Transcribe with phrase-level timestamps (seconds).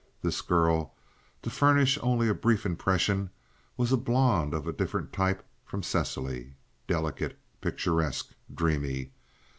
[0.23, 0.95] This girl,
[1.43, 3.29] to furnish only a brief impression,
[3.77, 9.11] was a blonde of a different type from Cecily—delicate, picturesque, dreamy.